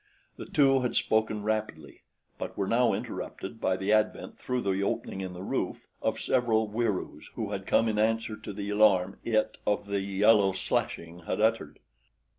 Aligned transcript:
The 0.35 0.47
two 0.47 0.79
had 0.79 0.95
spoken 0.95 1.43
rapidly 1.43 2.01
but 2.39 2.57
were 2.57 2.65
now 2.65 2.91
interrupted 2.91 3.61
by 3.61 3.77
the 3.77 3.93
advent 3.93 4.39
through 4.39 4.61
the 4.61 4.81
opening 4.81 5.21
in 5.21 5.33
the 5.33 5.43
roof 5.43 5.85
of 6.01 6.19
several 6.19 6.67
Wieroos 6.67 7.27
who 7.35 7.51
had 7.51 7.67
come 7.67 7.87
in 7.87 7.99
answer 7.99 8.35
to 8.35 8.51
the 8.51 8.71
alarm 8.71 9.19
it 9.23 9.57
of 9.67 9.85
the 9.85 10.01
yellow 10.01 10.53
slashing 10.53 11.25
had 11.27 11.39
uttered. 11.39 11.77